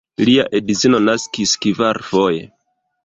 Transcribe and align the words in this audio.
Lia 0.27 0.45
edzino 0.59 1.01
naskis 1.09 1.53
kvarfoje. 1.67 2.43